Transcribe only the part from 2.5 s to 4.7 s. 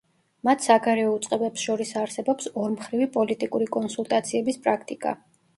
ორმხრივი პოლიტიკური კონსულტაციების